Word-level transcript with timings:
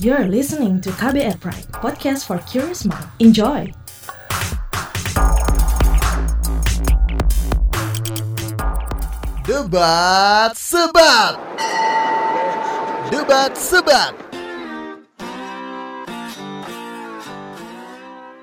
You're 0.00 0.32
listening 0.32 0.80
to 0.80 0.88
KBR 0.96 1.36
Pride, 1.44 1.68
podcast 1.76 2.24
for 2.24 2.40
curious 2.48 2.88
mind. 2.88 3.04
Enjoy! 3.20 3.68
Debat 9.44 10.56
sebat. 10.56 11.36
Debat 13.12 13.52
sebat. 13.52 14.16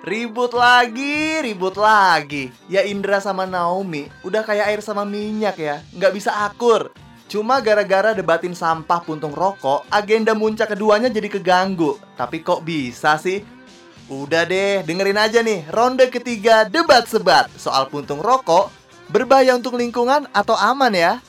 Ribut 0.06 0.54
lagi, 0.54 1.42
ribut 1.42 1.74
lagi. 1.74 2.54
Ya 2.70 2.86
Indra 2.86 3.18
sama 3.18 3.50
Naomi 3.50 4.06
udah 4.22 4.46
kayak 4.46 4.78
air 4.78 4.82
sama 4.86 5.10
minyak 5.10 5.58
ya, 5.58 5.82
nggak 5.98 6.22
bisa 6.22 6.38
akur. 6.38 6.94
Cuma 7.28 7.60
gara-gara 7.60 8.16
debatin 8.16 8.56
sampah 8.56 9.04
puntung 9.04 9.36
rokok, 9.36 9.84
agenda 9.92 10.32
muncak 10.32 10.72
keduanya 10.72 11.12
jadi 11.12 11.28
keganggu. 11.28 12.00
Tapi 12.16 12.40
kok 12.40 12.64
bisa 12.64 13.20
sih? 13.20 13.44
Udah 14.08 14.48
deh, 14.48 14.88
dengerin 14.88 15.20
aja 15.20 15.44
nih 15.44 15.68
ronde 15.68 16.08
ketiga 16.08 16.64
debat 16.64 17.04
sebat 17.04 17.52
soal 17.60 17.92
puntung 17.92 18.24
rokok 18.24 18.72
berbahaya 19.12 19.52
untuk 19.60 19.76
lingkungan 19.76 20.32
atau 20.32 20.56
aman 20.56 20.96
ya? 20.96 21.20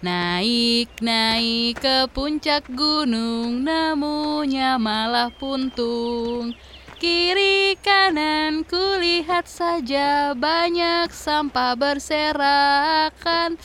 Naik, 0.00 1.04
naik 1.04 1.84
ke 1.84 2.08
puncak 2.16 2.64
gunung, 2.72 3.60
namunya 3.60 4.80
malah 4.80 5.28
puntung. 5.28 6.56
Kiri 6.96 7.76
kanan 7.84 8.64
kulihat 8.64 9.44
saja 9.44 10.32
banyak 10.32 11.12
sampah 11.12 11.76
berserakan. 11.76 13.60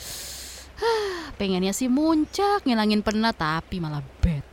Pengennya 1.40 1.72
sih 1.72 1.88
muncak 1.88 2.68
ngilangin 2.68 3.00
penat 3.00 3.40
tapi 3.40 3.80
malah 3.80 4.04
bed. 4.20 4.44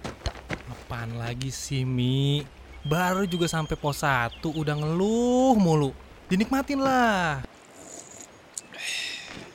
Apaan 0.71 1.19
lagi 1.19 1.51
sih 1.51 1.83
Mi? 1.83 2.47
Baru 2.87 3.27
juga 3.27 3.51
sampai 3.51 3.75
pos 3.75 4.07
1 4.07 4.39
udah 4.39 4.79
ngeluh 4.79 5.59
mulu. 5.59 5.91
Dinikmatin 6.31 6.79
lah. 6.79 7.43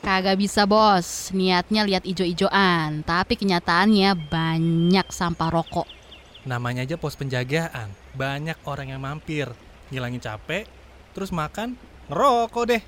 Kagak 0.08 0.40
bisa 0.40 0.64
bos, 0.64 1.28
niatnya 1.36 1.84
lihat 1.84 2.08
ijo-ijoan, 2.08 3.04
tapi 3.04 3.36
kenyataannya 3.36 4.16
banyak 4.16 5.04
sampah 5.12 5.52
rokok. 5.52 5.84
Namanya 6.48 6.88
aja 6.88 6.96
pos 6.96 7.12
penjagaan. 7.12 7.92
Banyak 8.16 8.56
orang 8.64 8.88
yang 8.96 9.04
mampir. 9.04 9.52
Ngilangin 9.92 10.24
capek, 10.24 10.64
terus 11.12 11.28
makan, 11.28 11.76
ngerokok 12.08 12.64
deh. 12.72 12.82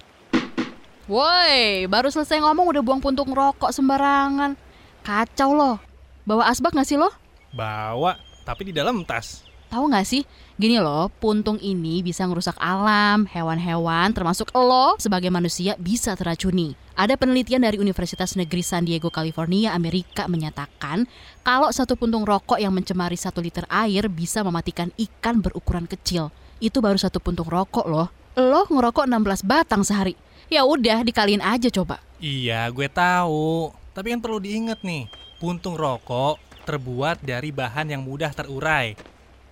Woi, 1.12 1.84
baru 1.92 2.08
selesai 2.08 2.40
ngomong 2.40 2.72
udah 2.72 2.80
buang 2.80 3.04
puntung 3.04 3.36
rokok 3.36 3.68
sembarangan. 3.68 4.56
Kacau 5.04 5.52
loh. 5.52 5.76
Bawa 6.24 6.48
asbak 6.48 6.72
gak 6.72 6.88
sih 6.88 6.96
lo? 6.96 7.12
Bawa, 7.52 8.16
tapi 8.48 8.64
di 8.64 8.72
dalam 8.72 9.04
tas. 9.04 9.44
Tahu 9.68 9.92
nggak 9.92 10.08
sih? 10.08 10.24
Gini 10.60 10.76
loh, 10.76 11.08
puntung 11.08 11.56
ini 11.64 12.04
bisa 12.04 12.28
ngerusak 12.28 12.52
alam, 12.60 13.24
hewan-hewan, 13.24 14.12
termasuk 14.12 14.52
lo 14.52 14.92
sebagai 15.00 15.32
manusia 15.32 15.72
bisa 15.80 16.12
teracuni. 16.12 16.76
Ada 16.92 17.16
penelitian 17.16 17.64
dari 17.64 17.80
Universitas 17.80 18.36
Negeri 18.36 18.60
San 18.60 18.84
Diego, 18.84 19.08
California, 19.08 19.72
Amerika 19.72 20.28
menyatakan 20.28 21.08
kalau 21.40 21.72
satu 21.72 21.96
puntung 21.96 22.28
rokok 22.28 22.60
yang 22.60 22.76
mencemari 22.76 23.16
satu 23.16 23.40
liter 23.40 23.64
air 23.72 24.12
bisa 24.12 24.44
mematikan 24.44 24.92
ikan 25.00 25.40
berukuran 25.40 25.88
kecil. 25.88 26.28
Itu 26.60 26.84
baru 26.84 27.00
satu 27.00 27.24
puntung 27.24 27.48
rokok 27.48 27.88
loh. 27.88 28.12
Lo 28.36 28.68
ngerokok 28.68 29.08
16 29.08 29.48
batang 29.48 29.80
sehari. 29.80 30.12
Ya 30.52 30.68
udah, 30.68 31.00
dikaliin 31.00 31.40
aja 31.40 31.72
coba. 31.72 32.04
Iya, 32.20 32.68
gue 32.68 32.92
tahu. 32.92 33.72
Tapi 33.96 34.12
kan 34.12 34.20
perlu 34.20 34.36
diingat 34.36 34.84
nih, 34.84 35.08
puntung 35.40 35.72
rokok 35.72 36.36
terbuat 36.68 37.24
dari 37.24 37.48
bahan 37.48 37.96
yang 37.96 38.04
mudah 38.04 38.36
terurai. 38.36 38.92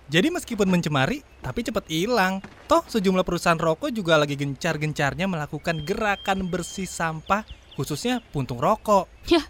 Jadi 0.09 0.33
meskipun 0.33 0.65
mencemari, 0.65 1.21
tapi 1.37 1.61
cepat 1.61 1.85
hilang. 1.85 2.41
Toh 2.65 2.81
sejumlah 2.81 3.21
perusahaan 3.21 3.61
rokok 3.61 3.93
juga 3.93 4.17
lagi 4.17 4.33
gencar-gencarnya 4.33 5.29
melakukan 5.29 5.85
gerakan 5.85 6.49
bersih 6.49 6.89
sampah, 6.89 7.45
khususnya 7.77 8.17
puntung 8.33 8.57
rokok. 8.57 9.05
Ya, 9.29 9.45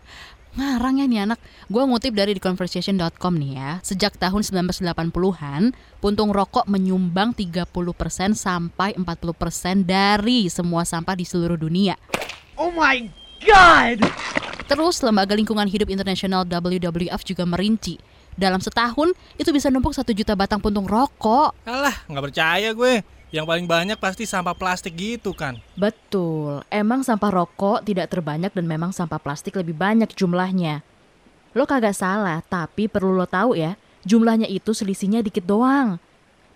ngarang 0.60 1.00
ya 1.00 1.08
nih 1.08 1.20
anak. 1.32 1.40
Gue 1.72 1.80
ngutip 1.88 2.12
dari 2.12 2.36
theconversation.com 2.36 3.34
nih 3.40 3.52
ya. 3.56 3.72
Sejak 3.88 4.20
tahun 4.20 4.44
1980-an, 4.44 5.72
puntung 6.04 6.36
rokok 6.36 6.68
menyumbang 6.68 7.32
30% 7.32 7.64
sampai 8.36 9.00
40% 9.00 9.88
dari 9.88 10.52
semua 10.52 10.84
sampah 10.84 11.16
di 11.16 11.24
seluruh 11.24 11.56
dunia. 11.56 11.96
Oh 12.60 12.76
my 12.76 13.08
god! 13.48 14.04
Terus, 14.68 15.00
Lembaga 15.08 15.40
Lingkungan 15.40 15.72
Hidup 15.72 15.88
Internasional 15.88 16.44
WWF 16.44 17.24
juga 17.24 17.48
merinci 17.48 18.19
dalam 18.36 18.62
setahun 18.62 19.16
itu 19.40 19.50
bisa 19.50 19.72
numpuk 19.72 19.96
satu 19.96 20.14
juta 20.14 20.36
batang 20.38 20.60
puntung 20.60 20.86
rokok. 20.86 21.56
Alah, 21.64 21.96
nggak 22.06 22.26
percaya 22.30 22.70
gue. 22.76 23.02
Yang 23.30 23.46
paling 23.46 23.68
banyak 23.70 23.98
pasti 24.02 24.26
sampah 24.26 24.58
plastik 24.58 24.98
gitu 24.98 25.38
kan. 25.38 25.62
Betul, 25.78 26.66
emang 26.74 27.06
sampah 27.06 27.30
rokok 27.30 27.86
tidak 27.86 28.10
terbanyak 28.10 28.50
dan 28.50 28.66
memang 28.66 28.90
sampah 28.90 29.22
plastik 29.22 29.54
lebih 29.54 29.78
banyak 29.78 30.10
jumlahnya. 30.18 30.82
Lo 31.54 31.70
kagak 31.70 31.94
salah, 31.94 32.42
tapi 32.46 32.90
perlu 32.90 33.14
lo 33.14 33.30
tahu 33.30 33.54
ya, 33.54 33.78
jumlahnya 34.02 34.50
itu 34.50 34.74
selisihnya 34.74 35.22
dikit 35.22 35.46
doang. 35.46 36.02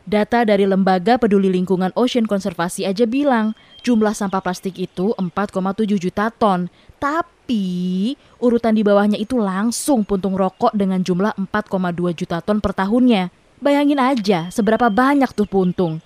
Data 0.03 0.43
dari 0.43 0.67
Lembaga 0.67 1.15
Peduli 1.15 1.47
Lingkungan 1.47 1.95
Ocean 1.95 2.27
Konservasi 2.27 2.83
aja 2.83 3.07
bilang 3.07 3.55
jumlah 3.87 4.11
sampah 4.11 4.43
plastik 4.43 4.75
itu 4.75 5.15
4,7 5.15 5.95
juta 5.95 6.27
ton. 6.27 6.67
Tapi 7.03 8.15
urutan 8.39 8.71
di 8.71 8.79
bawahnya 8.79 9.19
itu 9.19 9.35
langsung 9.35 10.07
puntung 10.07 10.39
rokok 10.39 10.71
dengan 10.71 11.03
jumlah 11.03 11.35
4,2 11.35 12.15
juta 12.15 12.39
ton 12.39 12.63
per 12.63 12.71
tahunnya. 12.71 13.27
Bayangin 13.59 13.99
aja 13.99 14.47
seberapa 14.47 14.87
banyak 14.87 15.27
tuh 15.35 15.43
puntung. 15.43 15.99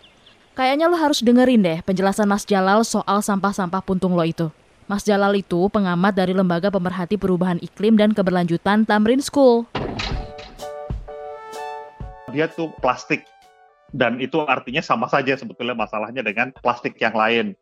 Kayaknya 0.57 0.89
lo 0.89 0.97
harus 0.97 1.21
dengerin 1.21 1.61
deh 1.61 1.85
penjelasan 1.85 2.25
Mas 2.25 2.49
Jalal 2.49 2.81
soal 2.81 3.21
sampah-sampah 3.21 3.85
puntung 3.85 4.17
lo 4.17 4.25
itu. 4.25 4.49
Mas 4.89 5.05
Jalal 5.05 5.37
itu 5.37 5.69
pengamat 5.69 6.17
dari 6.17 6.33
Lembaga 6.33 6.73
Pemerhati 6.73 7.13
Perubahan 7.13 7.61
Iklim 7.61 7.93
dan 7.93 8.17
Keberlanjutan 8.17 8.89
Tamrin 8.89 9.21
School. 9.21 9.69
Dia 12.33 12.49
tuh 12.49 12.73
plastik 12.81 13.21
dan 13.93 14.17
itu 14.17 14.41
artinya 14.49 14.81
sama 14.81 15.05
saja 15.05 15.37
sebetulnya 15.37 15.77
masalahnya 15.77 16.25
dengan 16.25 16.49
plastik 16.57 16.97
yang 16.97 17.13
lain. 17.13 17.53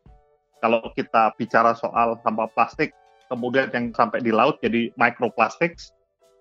Kalau 0.64 0.80
kita 0.96 1.36
bicara 1.36 1.76
soal 1.76 2.16
sampah 2.24 2.48
plastik, 2.48 2.96
kemudian 3.28 3.70
yang 3.74 3.90
sampai 3.94 4.22
di 4.22 4.30
laut 4.30 4.58
jadi 4.62 4.90
microplastics. 4.94 5.92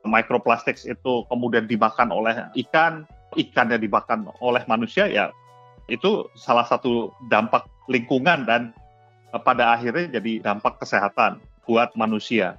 Microplastics 0.06 0.86
itu 0.86 1.26
kemudian 1.34 1.66
dimakan 1.66 2.14
oleh 2.14 2.46
ikan, 2.54 3.10
ikannya 3.34 3.82
dimakan 3.82 4.30
oleh 4.38 4.62
manusia 4.70 5.10
ya 5.10 5.34
itu 5.86 6.26
salah 6.34 6.66
satu 6.66 7.14
dampak 7.30 7.66
lingkungan 7.90 8.46
dan 8.46 8.74
pada 9.46 9.78
akhirnya 9.78 10.18
jadi 10.18 10.42
dampak 10.42 10.82
kesehatan 10.82 11.38
buat 11.70 11.94
manusia. 11.94 12.58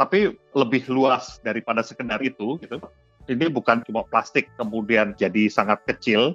Tapi 0.00 0.32
lebih 0.56 0.88
luas 0.88 1.38
daripada 1.44 1.84
sekedar 1.84 2.20
itu 2.24 2.56
gitu. 2.64 2.80
Ini 3.28 3.52
bukan 3.52 3.86
cuma 3.86 4.02
plastik 4.02 4.50
kemudian 4.58 5.14
jadi 5.14 5.46
sangat 5.46 5.78
kecil, 5.86 6.34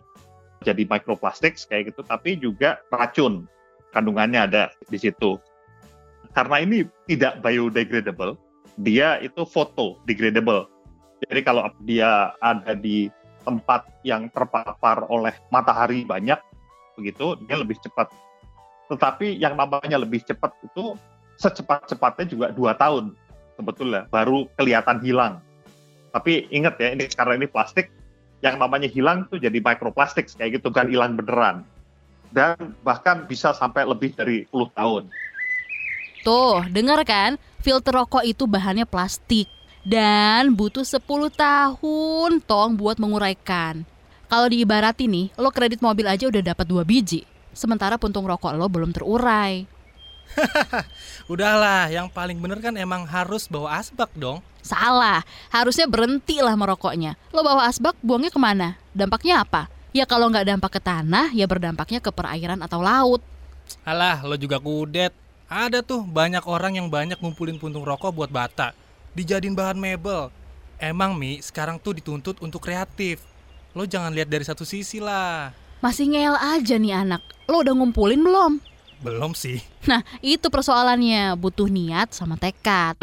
jadi 0.64 0.88
microplastik 0.88 1.60
kayak 1.68 1.92
gitu, 1.92 2.02
tapi 2.08 2.40
juga 2.40 2.80
racun 2.96 3.44
kandungannya 3.92 4.48
ada 4.48 4.64
di 4.88 4.96
situ. 4.96 5.36
Karena 6.38 6.62
ini 6.62 6.86
tidak 7.10 7.42
biodegradable, 7.42 8.38
dia 8.78 9.18
itu 9.26 9.42
foto 9.42 9.98
degradable. 10.06 10.70
Jadi 11.26 11.42
kalau 11.42 11.66
dia 11.82 12.30
ada 12.46 12.78
di 12.78 13.10
tempat 13.42 13.90
yang 14.06 14.30
terpapar 14.30 15.10
oleh 15.10 15.34
matahari 15.50 16.06
banyak, 16.06 16.38
begitu 16.94 17.42
dia 17.50 17.58
lebih 17.58 17.82
cepat. 17.82 18.14
Tetapi 18.86 19.34
yang 19.34 19.58
namanya 19.58 19.98
lebih 19.98 20.22
cepat 20.30 20.54
itu 20.62 20.94
secepat-cepatnya 21.42 22.26
juga 22.30 22.48
dua 22.54 22.78
tahun 22.78 23.18
sebetulnya 23.58 24.06
baru 24.14 24.46
kelihatan 24.62 25.02
hilang. 25.02 25.42
Tapi 26.14 26.46
ingat 26.54 26.78
ya 26.78 26.94
ini 26.94 27.10
karena 27.10 27.34
ini 27.34 27.50
plastik 27.50 27.90
yang 28.46 28.62
namanya 28.62 28.86
hilang 28.86 29.26
tuh 29.34 29.42
jadi 29.42 29.58
microplastik 29.58 30.30
kayak 30.38 30.62
gitu 30.62 30.70
kan 30.70 30.86
hilang 30.86 31.18
beneran 31.18 31.66
dan 32.30 32.78
bahkan 32.86 33.26
bisa 33.26 33.58
sampai 33.58 33.90
lebih 33.90 34.14
dari 34.14 34.46
10 34.54 34.78
tahun. 34.78 35.04
Tuh, 36.28 36.60
dengar 36.68 37.00
kan? 37.08 37.40
Filter 37.64 38.04
rokok 38.04 38.20
itu 38.28 38.52
bahannya 38.52 38.84
plastik 38.84 39.48
dan 39.88 40.52
butuh 40.52 40.84
10 40.84 41.00
tahun 41.32 42.44
tong 42.44 42.76
buat 42.76 43.00
menguraikan. 43.00 43.88
Kalau 44.28 44.52
diibarati 44.52 45.08
nih, 45.08 45.32
lo 45.40 45.56
kredit 45.56 45.80
mobil 45.80 46.04
aja 46.04 46.28
udah 46.28 46.44
dapat 46.52 46.68
dua 46.68 46.84
biji, 46.84 47.24
sementara 47.56 47.96
puntung 47.96 48.28
rokok 48.28 48.60
lo 48.60 48.68
belum 48.68 48.92
terurai. 48.92 49.72
Udahlah, 51.32 51.88
yang 51.96 52.12
paling 52.12 52.44
bener 52.44 52.60
kan 52.60 52.76
emang 52.76 53.08
harus 53.08 53.48
bawa 53.48 53.80
asbak 53.80 54.12
dong. 54.12 54.44
Salah, 54.60 55.24
harusnya 55.48 55.88
berhenti 55.88 56.44
lah 56.44 56.60
merokoknya. 56.60 57.16
Lo 57.32 57.40
bawa 57.40 57.72
asbak, 57.72 57.96
buangnya 58.04 58.36
ke 58.36 58.40
mana? 58.44 58.76
Dampaknya 58.92 59.48
apa? 59.48 59.72
Ya 59.96 60.04
kalau 60.04 60.28
nggak 60.28 60.44
dampak 60.44 60.76
ke 60.76 60.82
tanah, 60.84 61.32
ya 61.32 61.48
berdampaknya 61.48 62.04
ke 62.04 62.12
perairan 62.12 62.60
atau 62.60 62.84
laut. 62.84 63.24
Alah, 63.88 64.28
lo 64.28 64.36
juga 64.36 64.60
kudet. 64.60 65.27
Ada 65.48 65.80
tuh 65.80 66.04
banyak 66.04 66.44
orang 66.44 66.76
yang 66.76 66.92
banyak 66.92 67.24
ngumpulin 67.24 67.56
puntung 67.56 67.88
rokok 67.88 68.12
buat 68.12 68.28
bata. 68.28 68.76
Dijadiin 69.16 69.56
bahan 69.56 69.80
mebel. 69.80 70.28
Emang 70.76 71.16
Mi, 71.16 71.40
sekarang 71.40 71.80
tuh 71.80 71.96
dituntut 71.96 72.36
untuk 72.44 72.60
kreatif. 72.60 73.24
Lo 73.72 73.88
jangan 73.88 74.12
lihat 74.12 74.28
dari 74.28 74.44
satu 74.44 74.68
sisi 74.68 75.00
lah. 75.00 75.56
Masih 75.80 76.12
ngel 76.12 76.36
aja 76.36 76.76
nih 76.76 77.00
anak. 77.00 77.24
Lo 77.48 77.64
udah 77.64 77.72
ngumpulin 77.72 78.20
belum? 78.20 78.60
Belum 79.00 79.32
sih. 79.32 79.64
Nah, 79.88 80.04
itu 80.20 80.52
persoalannya. 80.52 81.40
Butuh 81.40 81.72
niat 81.72 82.12
sama 82.12 82.36
tekad. 82.36 83.00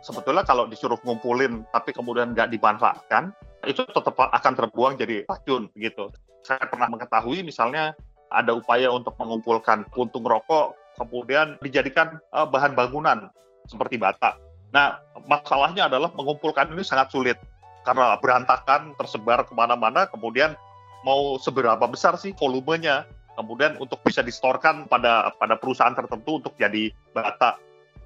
sebetulnya 0.00 0.44
kalau 0.44 0.64
disuruh 0.68 1.00
ngumpulin 1.00 1.64
tapi 1.72 1.92
kemudian 1.92 2.32
nggak 2.32 2.52
dimanfaatkan, 2.52 3.32
itu 3.68 3.84
tetap 3.84 4.16
akan 4.16 4.52
terbuang 4.52 4.96
jadi 4.96 5.28
racun 5.28 5.68
gitu. 5.76 6.08
Saya 6.40 6.64
pernah 6.68 6.88
mengetahui 6.88 7.44
misalnya 7.44 7.92
ada 8.28 8.52
upaya 8.56 8.88
untuk 8.92 9.16
mengumpulkan 9.16 9.88
puntung 9.92 10.24
rokok 10.28 10.83
kemudian 10.98 11.58
dijadikan 11.60 12.18
eh, 12.34 12.46
bahan 12.46 12.74
bangunan 12.74 13.30
seperti 13.68 13.96
bata. 13.96 14.36
Nah, 14.74 14.98
masalahnya 15.30 15.86
adalah 15.86 16.10
mengumpulkan 16.12 16.70
ini 16.74 16.82
sangat 16.82 17.14
sulit 17.14 17.38
karena 17.86 18.16
berantakan, 18.18 18.96
tersebar 18.96 19.44
ke 19.46 19.52
mana-mana, 19.54 20.08
kemudian 20.08 20.56
mau 21.04 21.36
seberapa 21.36 21.84
besar 21.84 22.16
sih 22.16 22.32
volumenya, 22.34 23.04
kemudian 23.36 23.76
untuk 23.78 24.00
bisa 24.02 24.24
distorkan 24.24 24.88
pada 24.88 25.30
pada 25.36 25.54
perusahaan 25.60 25.94
tertentu 25.94 26.40
untuk 26.42 26.56
jadi 26.56 26.90
bata. 27.12 27.60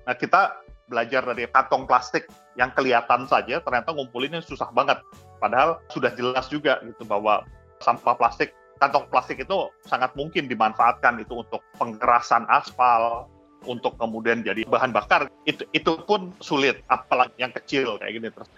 Nah, 0.05 0.15
kita 0.19 0.61
belajar 0.89 1.23
dari 1.23 1.45
kantong 1.53 1.85
plastik 1.85 2.27
yang 2.57 2.73
kelihatan 2.75 3.29
saja 3.29 3.61
ternyata 3.61 3.93
ngumpulinnya 3.95 4.43
susah 4.43 4.73
banget. 4.73 4.99
Padahal 5.39 5.79
sudah 5.93 6.11
jelas 6.19 6.51
juga 6.51 6.83
gitu 6.83 7.07
bahwa 7.07 7.47
sampah 7.79 8.19
plastik, 8.19 8.51
kantong 8.79 9.11
plastik 9.11 9.43
itu 9.43 9.69
sangat 9.85 10.15
mungkin 10.15 10.47
dimanfaatkan 10.47 11.21
itu 11.21 11.43
untuk 11.43 11.61
pengerasan 11.77 12.47
aspal, 12.49 13.27
untuk 13.67 13.99
kemudian 13.99 14.47
jadi 14.47 14.63
bahan 14.67 14.95
bakar. 14.95 15.27
Itu 15.43 15.67
itu 15.75 15.99
pun 16.07 16.31
sulit, 16.39 16.83
apalagi 16.87 17.35
yang 17.43 17.51
kecil 17.51 17.99
kayak 17.99 18.13
gini 18.15 18.29
terus. 18.31 18.49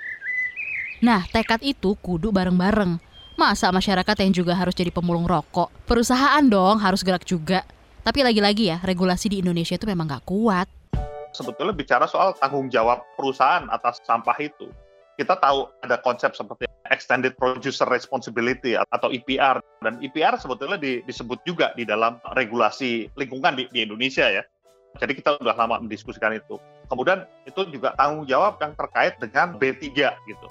Nah, 1.00 1.24
tekad 1.32 1.64
itu 1.64 1.96
kudu 2.04 2.28
bareng-bareng. 2.28 3.00
Masa 3.40 3.72
masyarakat 3.72 4.16
yang 4.20 4.32
juga 4.36 4.52
harus 4.52 4.76
jadi 4.76 4.92
pemulung 4.92 5.24
rokok? 5.24 5.72
Perusahaan 5.88 6.44
dong 6.44 6.76
harus 6.76 7.00
gerak 7.00 7.24
juga. 7.24 7.64
Tapi 8.04 8.20
lagi-lagi 8.20 8.68
ya, 8.68 8.78
regulasi 8.84 9.32
di 9.32 9.40
Indonesia 9.40 9.80
itu 9.80 9.88
memang 9.88 10.04
nggak 10.08 10.28
kuat. 10.28 10.68
sebetulnya 11.30 11.70
bicara 11.70 12.10
soal 12.10 12.34
tanggung 12.34 12.66
jawab 12.66 13.06
perusahaan 13.14 13.62
atas 13.70 14.02
sampah 14.02 14.34
itu. 14.42 14.66
Kita 15.20 15.36
tahu 15.36 15.68
ada 15.84 16.00
konsep 16.00 16.32
seperti 16.32 16.64
Extended 16.88 17.36
Producer 17.36 17.84
Responsibility 17.84 18.72
atau 18.72 19.12
EPR. 19.12 19.60
Dan 19.84 20.00
EPR 20.00 20.40
sebetulnya 20.40 20.80
di- 20.80 21.04
disebut 21.04 21.44
juga 21.44 21.76
di 21.76 21.84
dalam 21.84 22.16
regulasi 22.32 23.12
lingkungan 23.20 23.52
di, 23.52 23.68
di 23.68 23.84
Indonesia 23.84 24.24
ya. 24.24 24.40
Jadi 24.96 25.20
kita 25.20 25.36
sudah 25.36 25.52
lama 25.52 25.76
mendiskusikan 25.84 26.32
itu. 26.32 26.56
Kemudian 26.88 27.28
itu 27.44 27.68
juga 27.68 27.92
tanggung 28.00 28.24
jawab 28.24 28.56
yang 28.64 28.72
terkait 28.72 29.20
dengan 29.20 29.60
B3 29.60 29.92
gitu. 30.24 30.46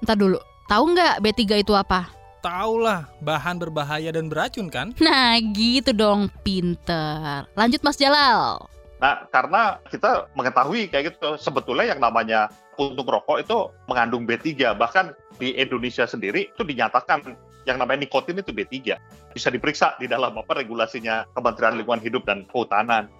Ntar 0.00 0.16
dulu, 0.16 0.40
tahu 0.64 0.96
nggak 0.96 1.20
B3 1.20 1.60
itu 1.60 1.76
apa? 1.76 2.08
Tahu 2.40 2.80
lah, 2.80 3.04
bahan 3.20 3.60
berbahaya 3.60 4.16
dan 4.16 4.32
beracun 4.32 4.72
kan? 4.72 4.96
Nah, 4.96 5.36
gitu 5.52 5.92
dong, 5.92 6.32
pinter. 6.40 7.44
Lanjut 7.52 7.84
Mas 7.84 8.00
Jalal. 8.00 8.64
Nah, 8.96 9.28
karena 9.28 9.76
kita 9.92 10.32
mengetahui 10.32 10.88
kayak 10.88 11.12
gitu, 11.12 11.36
sebetulnya 11.36 11.92
yang 11.92 12.00
namanya 12.00 12.48
puntung 12.80 13.04
rokok 13.04 13.44
itu 13.44 13.68
mengandung 13.92 14.24
B3. 14.24 14.72
Bahkan 14.72 15.12
di 15.36 15.52
Indonesia 15.52 16.08
sendiri 16.08 16.48
itu 16.48 16.62
dinyatakan 16.64 17.20
yang 17.68 17.76
namanya 17.76 18.08
nikotin 18.08 18.40
itu 18.40 18.56
B3. 18.56 18.96
Bisa 19.36 19.52
diperiksa 19.52 20.00
di 20.00 20.08
dalam 20.08 20.32
apa 20.40 20.56
regulasinya 20.56 21.28
Kementerian 21.36 21.76
Lingkungan 21.76 22.00
Hidup 22.00 22.24
dan 22.24 22.48
Kehutanan. 22.48 23.12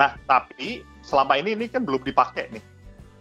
Nah, 0.00 0.16
tapi 0.24 0.80
selama 1.04 1.36
ini 1.36 1.58
ini 1.58 1.66
kan 1.68 1.84
belum 1.84 2.06
dipakai 2.06 2.48
nih. 2.54 2.64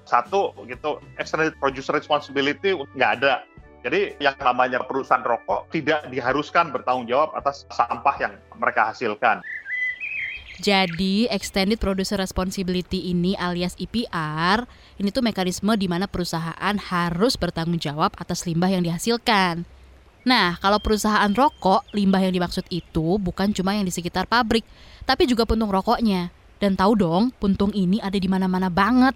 Satu 0.08 0.56
gitu, 0.72 1.04
extended 1.20 1.52
producer 1.60 1.92
responsibility 1.92 2.72
nggak 2.96 3.12
ada. 3.20 3.44
Jadi 3.84 4.16
yang 4.24 4.36
namanya 4.40 4.80
perusahaan 4.84 5.24
rokok 5.24 5.68
tidak 5.76 6.08
diharuskan 6.08 6.72
bertanggung 6.72 7.08
jawab 7.12 7.36
atas 7.36 7.68
sampah 7.74 8.16
yang 8.20 8.34
mereka 8.56 8.96
hasilkan. 8.96 9.44
Jadi, 10.58 11.30
Extended 11.30 11.78
Producer 11.78 12.18
Responsibility 12.18 13.14
ini 13.14 13.38
alias 13.38 13.78
EPR, 13.78 14.66
ini 14.98 15.14
tuh 15.14 15.22
mekanisme 15.22 15.70
di 15.78 15.86
mana 15.86 16.10
perusahaan 16.10 16.76
harus 16.82 17.38
bertanggung 17.38 17.78
jawab 17.78 18.18
atas 18.18 18.50
limbah 18.50 18.74
yang 18.74 18.82
dihasilkan. 18.82 19.70
Nah, 20.26 20.58
kalau 20.58 20.82
perusahaan 20.82 21.30
rokok, 21.30 21.86
limbah 21.94 22.26
yang 22.26 22.34
dimaksud 22.34 22.66
itu 22.74 23.22
bukan 23.22 23.54
cuma 23.54 23.78
yang 23.78 23.86
di 23.86 23.94
sekitar 23.94 24.26
pabrik, 24.26 24.66
tapi 25.06 25.30
juga 25.30 25.46
puntung 25.46 25.70
rokoknya. 25.70 26.34
Dan 26.58 26.74
tahu 26.74 26.98
dong, 26.98 27.30
puntung 27.38 27.70
ini 27.72 28.02
ada 28.02 28.18
di 28.18 28.26
mana-mana 28.26 28.68
banget. 28.68 29.14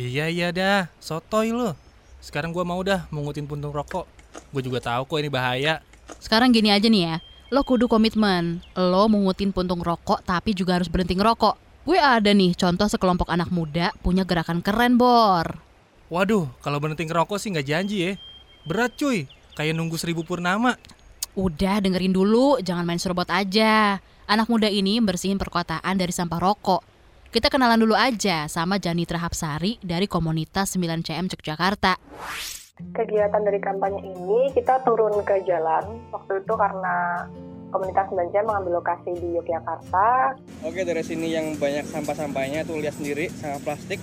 Iya 0.00 0.32
iya 0.32 0.48
dah, 0.50 0.88
sotoy 1.04 1.52
lo. 1.52 1.76
Sekarang 2.18 2.50
gua 2.50 2.64
mau 2.64 2.80
dah 2.80 3.04
mengutin 3.12 3.44
puntung 3.44 3.70
rokok. 3.70 4.08
Gue 4.50 4.62
juga 4.64 4.80
tahu 4.80 5.04
kok 5.04 5.18
ini 5.20 5.30
bahaya. 5.30 5.84
Sekarang 6.18 6.50
gini 6.50 6.72
aja 6.72 6.88
nih 6.88 7.02
ya, 7.04 7.16
lo 7.48 7.64
kudu 7.64 7.88
komitmen. 7.88 8.60
Lo 8.76 9.08
mengutin 9.08 9.52
puntung 9.52 9.80
rokok 9.80 10.20
tapi 10.24 10.52
juga 10.52 10.76
harus 10.76 10.88
berhenti 10.88 11.16
ngerokok. 11.16 11.84
Gue 11.88 11.96
ada 11.96 12.28
nih 12.36 12.52
contoh 12.52 12.84
sekelompok 12.84 13.32
anak 13.32 13.48
muda 13.48 13.96
punya 14.04 14.28
gerakan 14.28 14.60
keren, 14.60 15.00
Bor. 15.00 15.56
Waduh, 16.12 16.48
kalau 16.60 16.80
berhenti 16.80 17.08
ngerokok 17.08 17.40
sih 17.40 17.48
nggak 17.52 17.68
janji 17.68 17.96
ya. 18.04 18.12
Berat 18.68 18.96
cuy, 19.00 19.24
kayak 19.56 19.72
nunggu 19.72 19.96
seribu 19.96 20.20
purnama. 20.24 20.76
Udah 21.32 21.80
dengerin 21.80 22.12
dulu, 22.12 22.60
jangan 22.60 22.84
main 22.84 23.00
serobot 23.00 23.28
aja. 23.32 23.96
Anak 24.28 24.52
muda 24.52 24.68
ini 24.68 25.00
bersihin 25.00 25.40
perkotaan 25.40 25.96
dari 25.96 26.12
sampah 26.12 26.36
rokok. 26.36 26.84
Kita 27.32 27.48
kenalan 27.48 27.80
dulu 27.80 27.96
aja 27.96 28.48
sama 28.48 28.76
Janitra 28.80 29.20
Hapsari 29.20 29.80
dari 29.80 30.04
komunitas 30.04 30.76
9CM 30.76 31.28
Yogyakarta. 31.28 31.96
Kegiatan 32.94 33.42
dari 33.42 33.58
kampanye 33.58 34.00
ini 34.02 34.50
kita 34.54 34.82
turun 34.86 35.22
ke 35.26 35.42
jalan 35.46 35.98
waktu 36.14 36.42
itu 36.42 36.54
karena 36.54 37.26
komunitas 37.68 38.08
Banjar 38.08 38.42
mengambil 38.48 38.80
lokasi 38.80 39.12
di 39.20 39.36
Yogyakarta 39.36 40.38
Oke 40.64 40.82
dari 40.82 41.04
sini 41.04 41.30
yang 41.30 41.54
banyak 41.60 41.86
sampah-sampahnya 41.86 42.64
tuh 42.64 42.82
lihat 42.82 42.98
sendiri 42.98 43.30
sampah 43.30 43.62
plastik. 43.62 44.02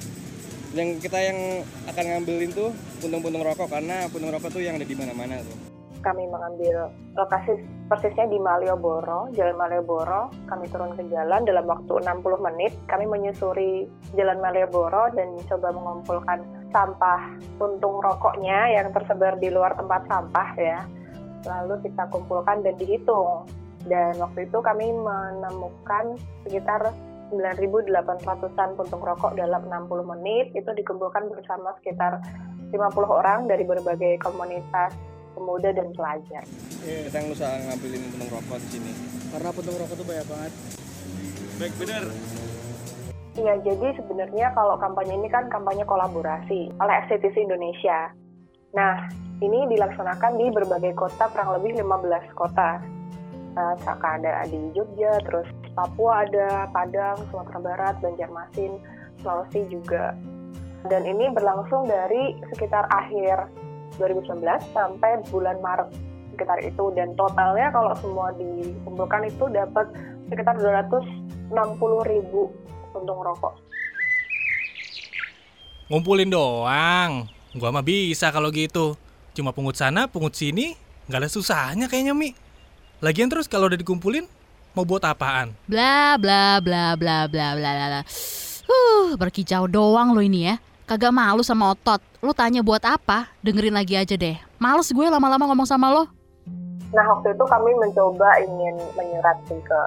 Yang 0.75 1.07
kita 1.07 1.19
yang 1.23 1.63
akan 1.87 2.03
ngambilin 2.03 2.51
tuh 2.51 2.71
puntung-puntung 2.99 3.43
rokok 3.47 3.71
karena 3.71 4.11
puntung 4.11 4.31
rokok 4.31 4.51
tuh 4.51 4.59
yang 4.59 4.75
ada 4.75 4.83
di 4.83 4.95
mana-mana 4.95 5.39
tuh. 5.39 5.74
Kami 6.05 6.29
mengambil 6.29 6.93
lokasi 7.17 7.57
persisnya 7.89 8.29
di 8.29 8.37
Malioboro, 8.37 9.33
Jalan 9.33 9.57
Malioboro. 9.57 10.29
Kami 10.45 10.69
turun 10.69 10.93
ke 10.93 11.01
jalan 11.09 11.41
dalam 11.49 11.65
waktu 11.65 12.05
60 12.05 12.21
menit. 12.45 12.77
Kami 12.85 13.09
menyusuri 13.09 13.89
Jalan 14.13 14.37
Malioboro 14.37 15.09
dan 15.17 15.33
coba 15.49 15.73
mengumpulkan 15.73 16.45
sampah 16.69 17.41
puntung 17.57 17.97
rokoknya 17.97 18.77
yang 18.77 18.93
tersebar 18.93 19.41
di 19.41 19.49
luar 19.49 19.73
tempat 19.73 20.05
sampah 20.05 20.49
ya. 20.61 20.79
Lalu 21.49 21.89
kita 21.89 22.05
kumpulkan 22.13 22.61
dan 22.61 22.77
dihitung. 22.77 23.49
Dan 23.89 24.17
waktu 24.21 24.45
itu 24.45 24.61
kami 24.61 24.93
menemukan 24.93 26.17
sekitar 26.45 26.93
9.800-an 27.33 28.77
puntung 28.77 29.01
rokok 29.01 29.33
dalam 29.33 29.65
60 29.65 30.13
menit. 30.13 30.53
Itu 30.53 30.69
dikumpulkan 30.73 31.33
bersama 31.33 31.73
sekitar 31.81 32.21
50 32.69 32.81
orang 33.09 33.45
dari 33.49 33.61
berbagai 33.65 34.21
komunitas 34.21 34.93
pemuda 35.35 35.69
dan 35.75 35.91
pelajar. 35.91 36.43
Kita 36.81 37.15
yang 37.19 37.29
usaha 37.29 37.53
ngambilin 37.59 38.01
puntung 38.15 38.29
rokok 38.39 38.57
di 38.63 38.69
sini. 38.79 38.91
Karena 39.35 39.49
puntung 39.51 39.75
rokok 39.75 39.95
tuh 39.99 40.07
banyak 40.07 40.27
banget. 40.31 40.53
Baik 41.59 41.73
benar. 41.75 42.03
Iya, 43.35 43.53
jadi 43.67 43.87
sebenarnya 43.99 44.47
kalau 44.55 44.79
kampanye 44.79 45.19
ini 45.19 45.27
kan 45.27 45.51
kampanye 45.51 45.83
kolaborasi 45.83 46.71
oleh 46.79 46.93
FCTC 47.03 47.43
Indonesia. 47.43 48.15
Nah, 48.71 49.11
ini 49.43 49.67
dilaksanakan 49.75 50.39
di 50.39 50.47
berbagai 50.55 50.95
kota, 50.95 51.27
kurang 51.35 51.59
lebih 51.59 51.83
15 51.83 52.31
kota. 52.31 52.79
Uh, 53.55 53.75
ada 53.87 54.43
di 54.47 54.59
Jogja, 54.75 55.19
terus 55.23 55.47
Papua 55.75 56.27
ada, 56.27 56.71
Padang, 56.71 57.19
Sumatera 57.31 57.59
Barat, 57.59 57.95
Banjarmasin, 57.99 58.79
Sulawesi 59.19 59.67
juga. 59.67 60.15
Dan 60.87 61.03
ini 61.03 61.27
berlangsung 61.31 61.87
dari 61.87 62.35
sekitar 62.51 62.87
akhir 62.87 63.51
2019 63.97 64.43
sampai 64.75 65.23
bulan 65.31 65.57
Maret 65.63 65.89
sekitar 66.35 66.59
itu 66.59 66.91
dan 66.91 67.15
totalnya 67.15 67.71
kalau 67.71 67.95
semua 67.95 68.35
dikumpulkan 68.35 69.23
itu 69.31 69.47
dapat 69.55 69.87
sekitar 70.27 70.59
260 70.59 72.11
ribu 72.11 72.51
puntung 72.91 73.19
rokok. 73.23 73.55
Ngumpulin 75.87 76.27
doang. 76.27 77.29
Gua 77.55 77.71
mah 77.71 77.85
bisa 77.85 78.33
kalau 78.35 78.51
gitu. 78.51 78.99
Cuma 79.31 79.55
pungut 79.55 79.79
sana, 79.79 80.11
pungut 80.11 80.35
sini, 80.35 80.75
nggak 81.07 81.21
ada 81.23 81.29
susahnya 81.31 81.85
kayaknya 81.87 82.11
Mi. 82.11 82.35
Lagian 83.03 83.29
terus 83.29 83.45
kalau 83.47 83.67
udah 83.67 83.79
dikumpulin, 83.79 84.25
mau 84.73 84.87
buat 84.87 85.03
apaan? 85.03 85.55
Bla 85.67 86.19
bla 86.19 86.59
bla 86.59 86.95
bla 86.97 87.27
bla 87.29 87.47
bla 87.55 87.71
bla. 87.75 87.87
bla. 87.91 88.01
Huh, 88.65 89.13
berkicau 89.15 89.69
doang 89.69 90.17
lo 90.17 90.25
ini 90.25 90.49
ya. 90.49 90.55
Kagak 90.85 91.09
malu 91.09 91.41
sama 91.41 91.73
otot. 91.73 91.97
Lu 92.21 92.29
tanya 92.29 92.61
buat 92.61 92.85
apa? 92.85 93.25
Dengerin 93.41 93.73
lagi 93.73 93.97
aja 93.97 94.13
deh. 94.13 94.37
Males 94.61 94.93
gue 94.93 95.07
lama-lama 95.09 95.49
ngomong 95.49 95.65
sama 95.65 95.89
lo. 95.89 96.05
Nah 96.93 97.05
waktu 97.09 97.33
itu 97.33 97.41
kami 97.41 97.73
mencoba 97.73 98.37
ingin 98.45 98.77
menyurat 98.93 99.33
ke 99.49 99.79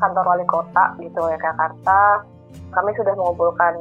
kantor 0.00 0.24
wali 0.24 0.48
kota 0.48 0.96
gitu 0.96 1.20
ya 1.28 1.36
Jakarta. 1.36 2.24
Kami 2.72 2.88
sudah 2.96 3.12
mengumpulkan 3.20 3.76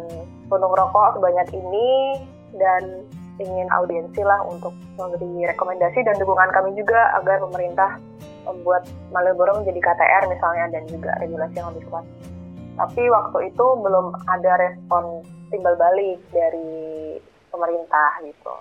puntung 0.51 0.75
rokok 0.75 1.15
sebanyak 1.15 1.47
ini 1.55 2.19
dan 2.59 3.07
ingin 3.39 3.71
audiensi 3.71 4.19
lah 4.27 4.43
untuk 4.43 4.75
memberi 4.99 5.47
rekomendasi 5.47 6.03
dan 6.03 6.19
dukungan 6.19 6.51
kami 6.51 6.75
juga 6.75 7.15
agar 7.23 7.39
pemerintah 7.39 8.03
membuat 8.43 8.83
Malioboro 9.15 9.63
menjadi 9.63 9.79
KTR 9.79 10.27
misalnya 10.27 10.75
dan 10.75 10.83
juga 10.91 11.15
regulasi 11.23 11.55
yang 11.55 11.71
lebih 11.71 11.87
kuat. 11.87 12.03
Tapi 12.75 13.07
waktu 13.07 13.47
itu 13.47 13.65
belum 13.79 14.11
ada 14.27 14.59
respon 14.59 15.23
timbal 15.55 15.79
balik 15.79 16.19
dari 16.35 17.15
pemerintah 17.47 18.19
gitu. 18.27 18.55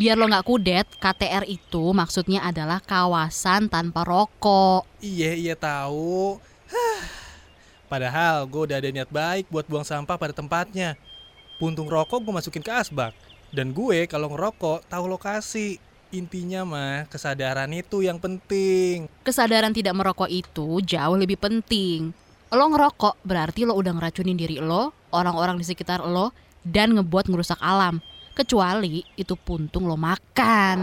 Biar 0.00 0.16
lo 0.16 0.24
nggak 0.24 0.46
kudet, 0.46 0.86
KTR 0.96 1.44
itu 1.44 1.92
maksudnya 1.92 2.40
adalah 2.46 2.80
kawasan 2.80 3.68
tanpa 3.68 4.08
rokok. 4.08 4.88
Iya, 5.04 5.36
iya 5.36 5.54
tahu. 5.58 6.40
Padahal 7.90 8.46
gue 8.46 8.70
udah 8.70 8.78
ada 8.78 8.88
niat 8.88 9.10
baik 9.10 9.50
buat 9.50 9.66
buang 9.66 9.84
sampah 9.84 10.14
pada 10.14 10.30
tempatnya. 10.32 10.94
Puntung 11.58 11.90
rokok 11.90 12.22
gue 12.22 12.32
masukin 12.32 12.62
ke 12.62 12.70
asbak. 12.70 13.12
Dan 13.50 13.74
gue 13.74 14.06
kalau 14.06 14.32
ngerokok 14.32 14.86
tahu 14.88 15.04
lokasi. 15.10 15.82
Intinya 16.10 16.66
mah 16.66 17.06
kesadaran 17.06 17.70
itu 17.70 18.02
yang 18.02 18.18
penting. 18.18 19.06
Kesadaran 19.22 19.70
tidak 19.70 19.94
merokok 19.94 20.26
itu 20.26 20.82
jauh 20.82 21.14
lebih 21.14 21.38
penting. 21.38 22.10
Lo 22.50 22.66
ngerokok 22.66 23.22
berarti 23.22 23.62
lo 23.62 23.78
udah 23.78 23.94
ngeracunin 23.94 24.34
diri 24.34 24.58
lo, 24.58 24.90
orang-orang 25.10 25.58
di 25.58 25.66
sekitar 25.66 26.02
lo, 26.02 26.34
dan 26.66 26.96
ngebuat 26.96 27.30
ngerusak 27.30 27.58
alam. 27.60 27.98
Kecuali 28.34 29.04
itu 29.18 29.34
puntung 29.36 29.84
lo 29.90 29.98
makan. 29.98 30.78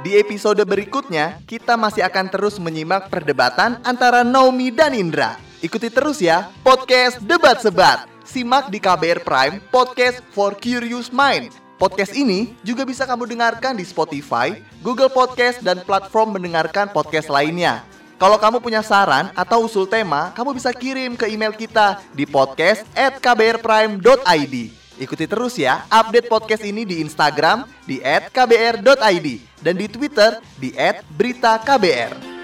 Di 0.00 0.16
episode 0.16 0.64
berikutnya, 0.64 1.44
kita 1.44 1.76
masih 1.76 2.00
akan 2.00 2.32
terus 2.32 2.56
menyimak 2.56 3.12
perdebatan 3.12 3.76
antara 3.84 4.24
Naomi 4.24 4.72
dan 4.72 4.96
Indra. 4.96 5.36
Ikuti 5.60 5.92
terus 5.92 6.24
ya, 6.24 6.48
podcast 6.64 7.20
Debat 7.20 7.60
Sebat. 7.60 8.08
Simak 8.24 8.72
di 8.72 8.80
KBR 8.80 9.20
Prime, 9.20 9.60
podcast 9.68 10.24
for 10.32 10.56
curious 10.56 11.12
mind. 11.12 11.52
Podcast 11.76 12.16
ini 12.16 12.56
juga 12.64 12.88
bisa 12.88 13.04
kamu 13.04 13.28
dengarkan 13.28 13.76
di 13.76 13.84
Spotify, 13.84 14.56
Google 14.80 15.12
Podcast, 15.12 15.60
dan 15.60 15.84
platform 15.84 16.40
mendengarkan 16.40 16.88
podcast 16.88 17.28
lainnya. 17.28 17.84
Kalau 18.20 18.36
kamu 18.36 18.60
punya 18.60 18.84
saran 18.84 19.32
atau 19.32 19.64
usul 19.64 19.88
tema, 19.88 20.28
kamu 20.36 20.52
bisa 20.52 20.68
kirim 20.76 21.16
ke 21.16 21.24
email 21.32 21.56
kita 21.56 22.04
di 22.12 22.28
podcast 22.28 22.84
at. 22.92 23.16
Ikuti 25.00 25.24
terus 25.24 25.56
ya 25.56 25.88
update 25.88 26.28
podcast 26.28 26.60
ini 26.60 26.84
di 26.84 27.00
Instagram 27.00 27.64
di 27.88 27.96
@kbr.id 28.04 29.26
dan 29.64 29.72
di 29.72 29.88
Twitter 29.88 30.36
di 30.60 30.76
@beritaKBR. 31.16 32.39